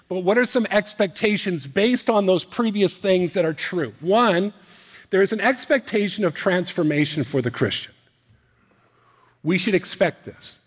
[0.09, 3.93] But what are some expectations based on those previous things that are true?
[3.99, 4.53] One,
[5.09, 7.93] there's an expectation of transformation for the Christian.
[9.43, 10.59] We should expect this.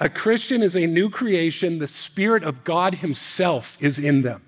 [0.00, 4.42] A Christian is a new creation, the Spirit of God Himself is in them.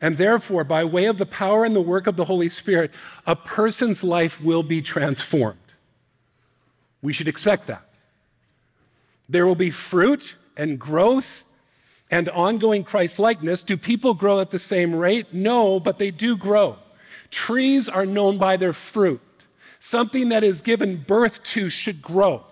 [0.00, 2.90] And therefore, by way of the power and the work of the Holy Spirit,
[3.24, 5.58] a person's life will be transformed.
[7.02, 7.82] We should expect that.
[9.28, 11.44] There will be fruit and growth
[12.10, 13.62] and ongoing Christ likeness.
[13.62, 15.32] Do people grow at the same rate?
[15.32, 16.76] No, but they do grow.
[17.30, 19.20] Trees are known by their fruit.
[19.80, 22.44] Something that is given birth to should grow.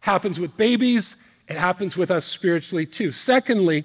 [0.00, 1.16] Happens with babies,
[1.48, 3.12] it happens with us spiritually too.
[3.12, 3.84] Secondly,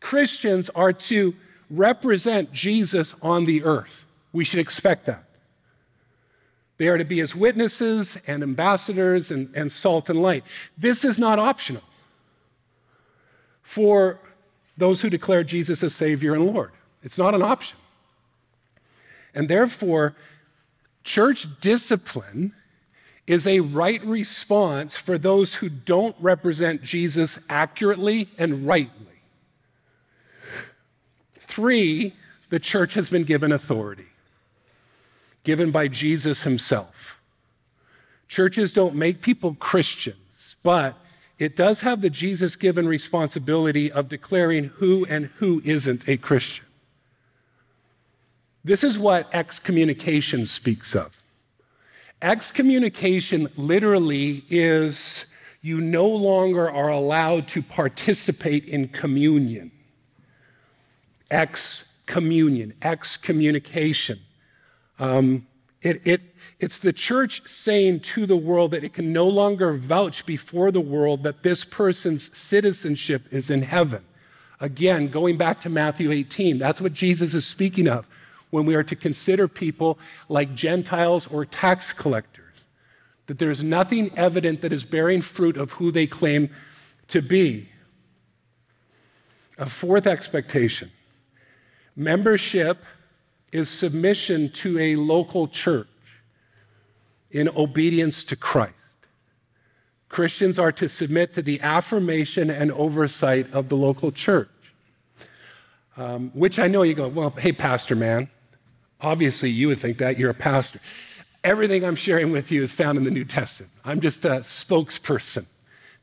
[0.00, 1.34] Christians are to
[1.70, 4.06] represent Jesus on the earth.
[4.32, 5.24] We should expect that.
[6.80, 10.44] They are to be his witnesses and ambassadors and, and salt and light.
[10.78, 11.82] This is not optional
[13.60, 14.18] for
[14.78, 16.70] those who declare Jesus as Savior and Lord.
[17.02, 17.76] It's not an option.
[19.34, 20.16] And therefore,
[21.04, 22.54] church discipline
[23.26, 29.20] is a right response for those who don't represent Jesus accurately and rightly.
[31.36, 32.14] Three,
[32.48, 34.06] the church has been given authority,
[35.44, 37.20] given by Jesus himself.
[38.28, 40.96] Churches don't make people Christians, but
[41.38, 46.66] it does have the Jesus given responsibility of declaring who and who isn't a Christian.
[48.62, 51.22] This is what excommunication speaks of.
[52.20, 55.24] Excommunication literally is
[55.62, 59.72] you no longer are allowed to participate in communion
[61.30, 64.18] excommunion, excommunication.
[65.00, 65.46] Um,
[65.82, 66.20] it, it,
[66.60, 70.80] it's the church saying to the world that it can no longer vouch before the
[70.80, 74.04] world that this person's citizenship is in heaven.
[74.60, 78.06] Again, going back to Matthew 18, that's what Jesus is speaking of
[78.50, 79.98] when we are to consider people
[80.28, 82.66] like Gentiles or tax collectors,
[83.26, 86.50] that there's nothing evident that is bearing fruit of who they claim
[87.08, 87.70] to be.
[89.56, 90.90] A fourth expectation
[91.96, 92.78] Membership
[93.52, 95.88] is submission to a local church
[97.30, 98.74] in obedience to Christ.
[100.08, 104.48] Christians are to submit to the affirmation and oversight of the local church.
[105.96, 108.28] Um, which I know you go, well, hey, pastor man,
[109.00, 110.80] obviously you would think that you're a pastor.
[111.44, 113.72] Everything I'm sharing with you is found in the New Testament.
[113.84, 115.46] I'm just a spokesperson.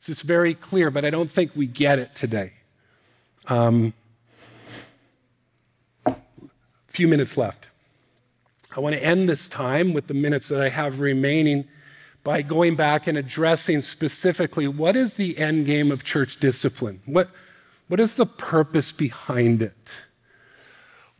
[0.08, 2.54] It's very clear, but I don't think we get it today.
[3.48, 3.94] Um,
[6.98, 7.68] few minutes left.
[8.76, 11.68] I want to end this time with the minutes that I have remaining
[12.24, 17.02] by going back and addressing specifically what is the end game of church discipline?
[17.06, 17.30] What,
[17.88, 19.78] what is the purpose behind it?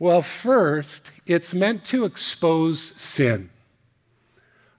[0.00, 3.48] Well, first, it's meant to expose sin.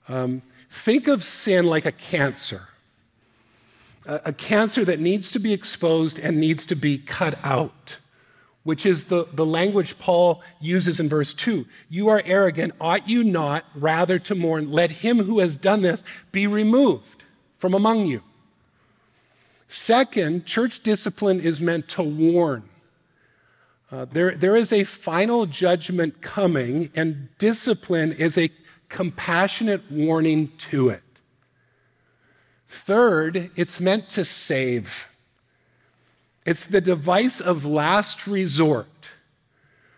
[0.09, 2.67] Um, think of sin like a cancer,
[4.05, 7.99] a, a cancer that needs to be exposed and needs to be cut out
[8.69, 11.65] which is the, the language Paul uses in verse 2.
[11.89, 14.71] You are arrogant, ought you not rather to mourn?
[14.71, 17.23] Let him who has done this be removed
[17.57, 18.21] from among you.
[19.67, 22.69] Second, church discipline is meant to warn.
[23.91, 28.51] Uh, there, there is a final judgment coming, and discipline is a
[28.87, 31.01] compassionate warning to it.
[32.67, 35.07] Third, it's meant to save.
[36.45, 39.09] It's the device of last resort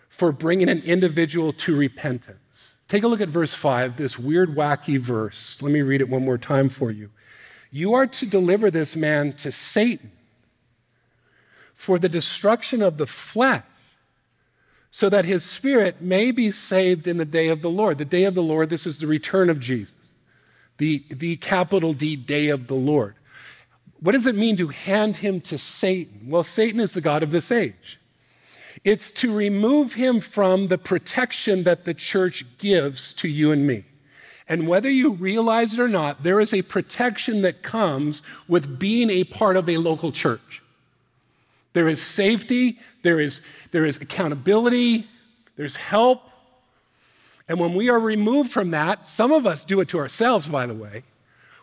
[0.10, 2.76] for bringing an individual to repentance.
[2.88, 5.62] Take a look at verse 5, this weird, wacky verse.
[5.62, 7.10] Let me read it one more time for you.
[7.72, 10.12] You are to deliver this man to Satan
[11.74, 13.64] for the destruction of the flesh,
[14.92, 17.98] so that his spirit may be saved in the day of the Lord.
[17.98, 19.96] The day of the Lord, this is the return of Jesus,
[20.78, 23.16] the, the capital D day of the Lord.
[24.02, 26.28] What does it mean to hand him to Satan?
[26.28, 27.99] Well, Satan is the God of this age.
[28.84, 33.86] It's to remove him from the protection that the church gives to you and me.
[34.47, 39.10] And whether you realize it or not, there is a protection that comes with being
[39.10, 40.64] a part of a local church.
[41.74, 43.41] There is safety, there is,
[43.72, 45.08] there is accountability,
[45.56, 46.24] there's help.
[47.47, 50.66] And when we are removed from that, some of us do it to ourselves, by
[50.66, 51.04] the way,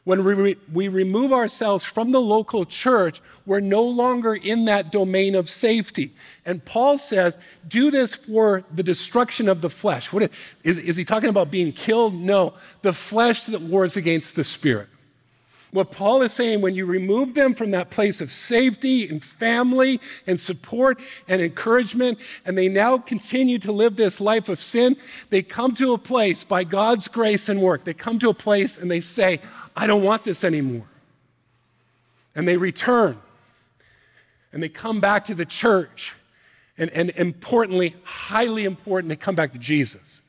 [0.08, 4.90] when we, re- we remove ourselves from the local church, we're no longer in that
[4.90, 6.14] domain of safety.
[6.46, 7.36] And Paul says,
[7.68, 10.10] do this for the destruction of the flesh.
[10.10, 10.30] What
[10.64, 12.14] is, is he talking about being killed?
[12.14, 14.88] No, the flesh that wars against the spirit.
[15.72, 20.00] What Paul is saying, when you remove them from that place of safety and family
[20.26, 20.98] and support
[21.28, 24.96] and encouragement, and they now continue to live this life of sin,
[25.28, 27.84] they come to a place by God's grace and work.
[27.84, 29.42] They come to a place and they say,
[29.78, 30.88] I don't want this anymore.
[32.34, 33.16] And they return
[34.52, 36.16] and they come back to the church.
[36.76, 40.20] And, and importantly, highly important, they come back to Jesus.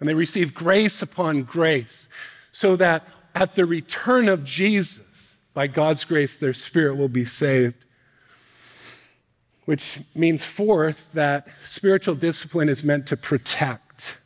[0.00, 2.08] And they receive grace upon grace
[2.52, 7.84] so that at the return of Jesus, by God's grace, their spirit will be saved.
[9.66, 14.18] Which means, fourth, that spiritual discipline is meant to protect.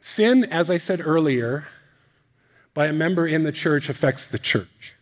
[0.00, 1.66] Sin, as I said earlier,
[2.76, 4.94] by a member in the church affects the church.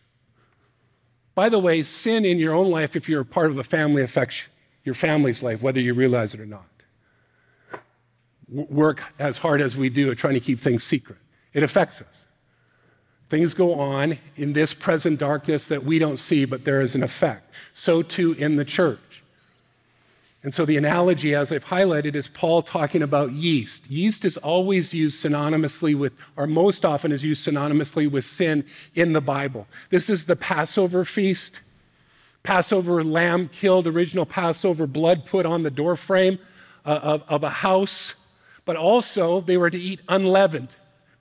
[1.35, 4.01] By the way, sin in your own life, if you're a part of a family,
[4.01, 4.43] affects
[4.85, 6.69] your family's life, whether you realize it or not.
[8.47, 11.17] Work as hard as we do at trying to keep things secret,
[11.51, 12.25] it affects us.
[13.27, 17.03] Things go on in this present darkness that we don't see, but there is an
[17.03, 17.53] effect.
[17.73, 18.99] So too in the church.
[20.45, 23.89] And so the analogy, as I've highlighted, is Paul talking about yeast.
[23.89, 29.13] Yeast is always used synonymously with, or most often is used synonymously with sin in
[29.13, 29.65] the Bible.
[29.89, 31.61] This is the Passover feast.
[32.43, 36.37] Passover lamb killed, original Passover blood put on the doorframe
[36.85, 38.13] uh, of, of a house.
[38.65, 40.75] But also, they were to eat unleavened,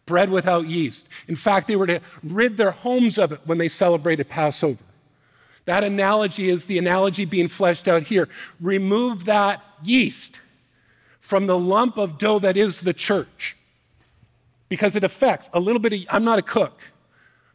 [0.04, 1.08] bread without yeast.
[1.28, 4.84] In fact, they were to rid their homes of it when they celebrated Passover.
[5.64, 8.28] That analogy is the analogy being fleshed out here.
[8.60, 10.40] Remove that yeast
[11.20, 13.56] from the lump of dough that is the church
[14.68, 16.88] because it affects a little bit of, I'm not a cook,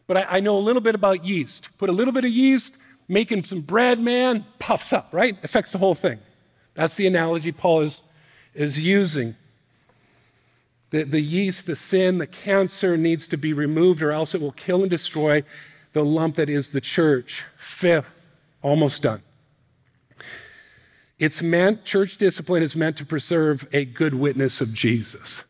[0.08, 1.70] but I, I know a little bit about yeast.
[1.78, 2.76] Put a little bit of yeast,
[3.08, 5.38] making some bread, man, puffs up, right?
[5.44, 6.20] Affects the whole thing.
[6.74, 8.02] That's the analogy Paul is,
[8.56, 9.36] is using.
[10.90, 14.54] The, the yeast, the sin, the cancer needs to be removed, or else it will
[14.54, 15.44] kill and destroy
[16.00, 17.44] the lump that is the church.
[17.58, 18.26] Fifth,
[18.62, 19.22] almost done.
[21.18, 25.44] It's meant, church discipline is meant to preserve a good witness of Jesus.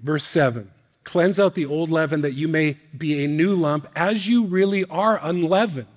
[0.00, 0.70] Verse 7
[1.02, 4.84] Cleanse out the old leaven that you may be a new lump as you really
[4.84, 5.88] are unleavened.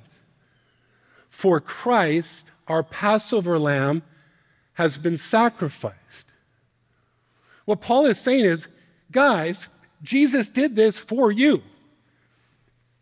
[1.30, 4.02] For Christ, our Passover lamb,
[4.74, 6.32] has been sacrificed.
[7.66, 8.68] What Paul is saying is,
[9.12, 9.68] guys,
[10.02, 11.62] Jesus did this for you.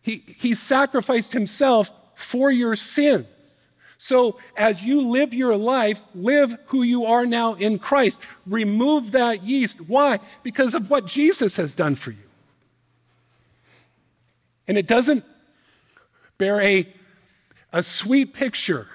[0.10, 3.28] He, he sacrificed himself for your sins.
[4.00, 8.20] So, as you live your life, live who you are now in Christ.
[8.48, 9.80] Remove that yeast.
[9.82, 10.20] Why?
[10.42, 12.24] Because of what Jesus has done for you.
[14.68, 15.24] And it doesn't
[16.40, 16.92] bear a,
[17.72, 18.88] a sweet picture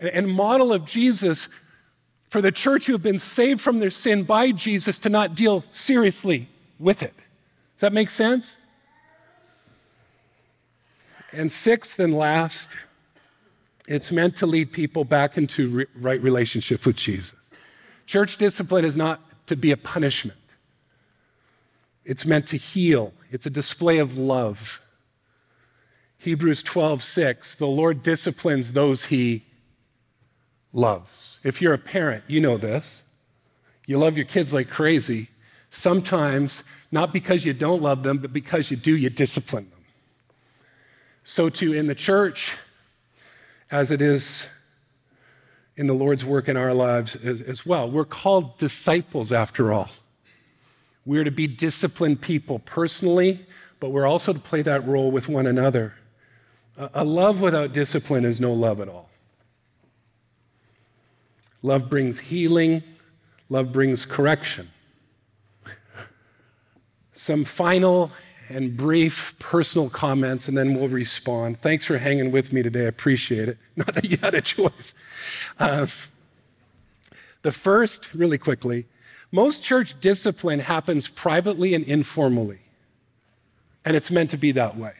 [0.00, 1.48] and model of Jesus
[2.28, 5.62] for the church who have been saved from their sin by Jesus to not deal
[5.70, 6.48] seriously
[6.80, 7.14] with it.
[7.76, 8.58] Does that make sense?
[11.34, 12.76] And sixth and last,
[13.86, 17.38] it's meant to lead people back into re- right relationship with Jesus.
[18.06, 20.38] Church discipline is not to be a punishment.
[22.04, 23.12] It's meant to heal.
[23.30, 24.82] It's a display of love.
[26.18, 29.44] Hebrews 12, 6, the Lord disciplines those he
[30.72, 31.38] loves.
[31.42, 33.02] If you're a parent, you know this.
[33.86, 35.28] You love your kids like crazy.
[35.68, 39.73] Sometimes, not because you don't love them, but because you do, you discipline them.
[41.24, 42.56] So, too, in the church,
[43.70, 44.46] as it is
[45.76, 47.90] in the Lord's work in our lives as, well.
[47.90, 49.88] We're called disciples after all.
[51.04, 53.44] We're to be disciplined people personally,
[53.80, 55.94] but we're also to play that role with one another.
[56.76, 59.10] A love without discipline is no love at all.
[61.62, 62.82] Love brings healing,
[63.48, 64.70] love brings correction.
[67.12, 68.10] Some final
[68.48, 71.60] and brief personal comments, and then we'll respond.
[71.60, 72.84] Thanks for hanging with me today.
[72.84, 73.58] I appreciate it.
[73.76, 74.94] Not that you had a choice.
[75.58, 75.86] Uh,
[77.42, 78.86] the first, really quickly,
[79.30, 82.60] most church discipline happens privately and informally,
[83.84, 84.94] and it's meant to be that way.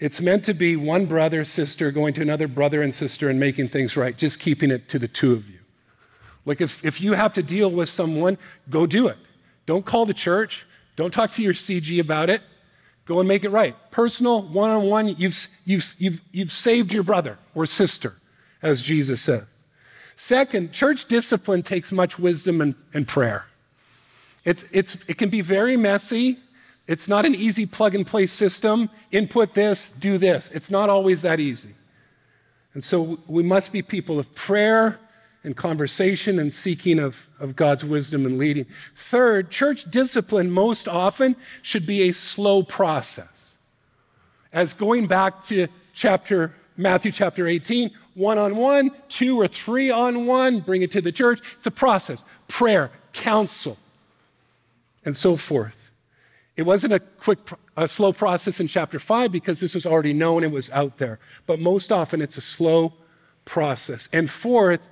[0.00, 3.68] It's meant to be one brother, sister going to another brother and sister and making
[3.68, 5.58] things right, just keeping it to the two of you.
[6.44, 8.38] Like if, if you have to deal with someone,
[8.70, 9.18] go do it.
[9.66, 10.64] Don't call the church.
[10.98, 12.42] Don't talk to your CG about it.
[13.06, 13.76] Go and make it right.
[13.92, 18.14] Personal, one on one, you've, saved your brother or sister,
[18.62, 19.44] as Jesus says.
[20.16, 23.46] Second, church discipline takes much wisdom and, and prayer.
[24.44, 26.38] It's, it's, it can be very messy.
[26.88, 28.90] It's not an easy plug and play system.
[29.12, 30.50] Input this, do this.
[30.52, 31.76] It's not always that easy.
[32.74, 34.98] And so we must be people of prayer
[35.44, 38.66] and conversation and seeking of, of God's wisdom and leading.
[38.96, 43.54] Third, church discipline most often should be a slow process.
[44.52, 50.26] As going back to chapter Matthew chapter 18, one on one, two or three on
[50.26, 51.40] one, bring it to the church.
[51.56, 52.24] It's a process.
[52.46, 53.78] Prayer, counsel,
[55.04, 55.90] and so forth.
[56.56, 57.38] It wasn't a quick,
[57.76, 61.20] a slow process in chapter five because this was already known, and was out there.
[61.46, 62.94] But most often it's a slow
[63.44, 64.08] process.
[64.12, 64.88] And fourth,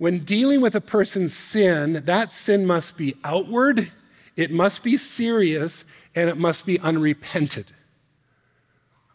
[0.00, 3.92] when dealing with a person's sin, that sin must be outward,
[4.34, 5.84] it must be serious,
[6.14, 7.66] and it must be unrepented.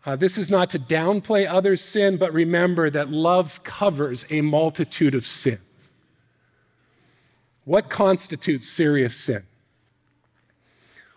[0.05, 5.15] Uh, this is not to downplay others' sin, but remember that love covers a multitude
[5.15, 5.89] of sins.
[7.63, 9.41] What constitutes serious sin?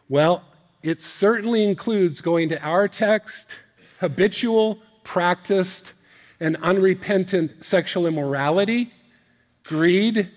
[0.09, 0.45] Well,
[0.83, 3.59] it certainly includes going to our text,
[4.01, 5.93] habitual, practiced,
[6.41, 8.95] and unrepentant sexual immorality
[9.69, 10.31] greed,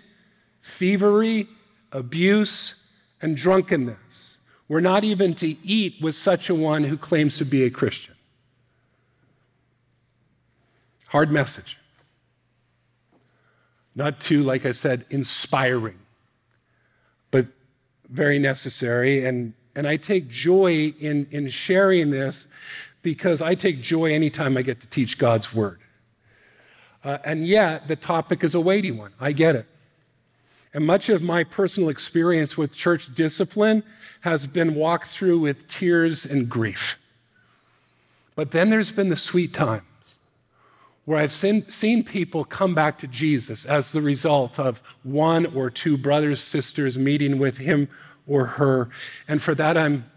[0.62, 1.48] thievery,
[1.94, 2.76] abuse,
[3.22, 4.36] and drunkenness.
[4.68, 8.16] We're not even to eat with such a one who claims to be a Christian.
[11.08, 11.78] Hard message.
[13.96, 16.00] Not too, like I said, inspiring,
[17.32, 17.48] but
[18.10, 19.26] very necessary.
[19.26, 22.48] And, and I take joy in, in sharing this
[23.02, 25.81] because I take joy anytime I get to teach God's word.
[27.04, 29.12] Uh, and yet, the topic is a weighty one.
[29.20, 29.66] I get it.
[30.74, 33.84] And much of my personal experience with church discipline
[34.22, 37.00] has been walked through with tears and grief.
[38.36, 39.84] But then there's been the sweet times
[41.06, 45.70] where I've seen, seen people come back to Jesus as the result of one or
[45.70, 47.90] two brothers, sisters meeting with him
[48.28, 48.90] or her.
[49.28, 50.10] And for that, I'm,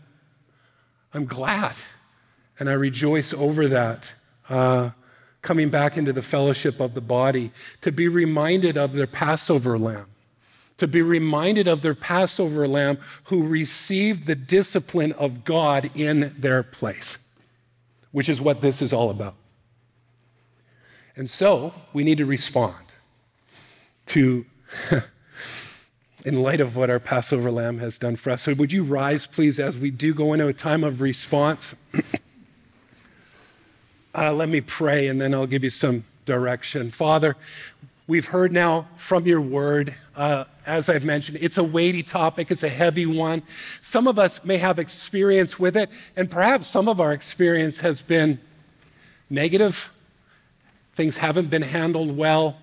[1.13, 1.75] I'm glad
[2.59, 4.13] and I rejoice over that.
[4.49, 4.91] Uh,
[5.45, 10.07] coming back into the fellowship of the body, to be reminded of their Passover lamb,
[10.79, 16.65] to be reminded of their Passover lamb who received the discipline of God in their
[16.65, 17.19] place,
[18.11, 19.37] which is what this is all about.
[21.15, 22.75] And so we need to respond
[24.07, 24.47] to,
[26.25, 28.43] in light of what our Passover lamb has done for us.
[28.43, 31.77] So would you rise, please, as we do go into a time of response?
[34.17, 36.93] Uh, let me pray and then I'll give you some direction.
[36.93, 37.35] Father,
[38.07, 39.93] we've heard now from your word.
[40.15, 43.43] Uh, as I've mentioned, it's a weighty topic, it's a heavy one.
[43.83, 48.03] Some of us may have experience with it, and perhaps some of our experience has
[48.03, 48.39] been
[49.29, 49.93] negative.
[50.95, 52.57] Things haven't been handled well.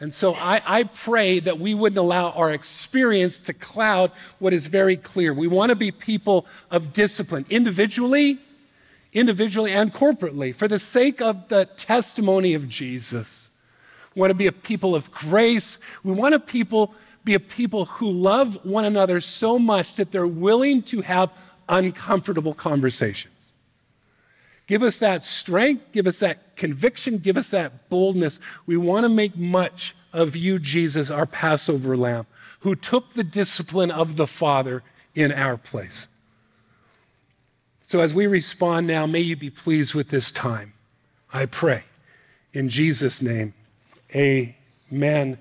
[0.00, 4.66] And so I, I, pray that we wouldn't allow our experience to cloud what is
[4.66, 5.32] very clear.
[5.32, 8.38] We want to be people of discipline, individually
[9.12, 13.50] individually and corporately, for the sake of the testimony of Jesus.
[14.14, 15.78] We want to be a people of grace.
[16.02, 16.94] We want to people,
[17.24, 21.32] be a people who love one another so much that they're willing to have
[21.68, 23.32] uncomfortable conversations.
[24.66, 28.40] Give us that strength, give us that conviction, give us that boldness.
[28.66, 32.26] We want to make much of you, Jesus, our Passover lamb,
[32.60, 34.82] who took the discipline of the Father
[35.14, 36.08] in our place.
[37.86, 40.72] So as we respond now, may you be pleased with this time.
[41.32, 41.84] I pray.
[42.52, 43.54] In Jesus' name,
[44.12, 45.38] amen.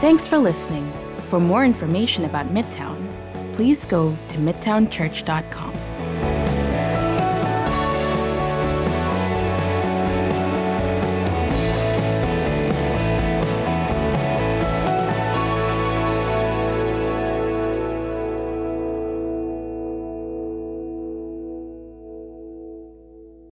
[0.00, 0.90] Thanks for listening.
[1.30, 3.08] For more information about Midtown,
[3.54, 5.69] please go to midtownchurch.com.